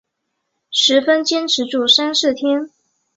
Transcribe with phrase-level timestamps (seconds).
[0.71, 2.71] 十分坚持住三四天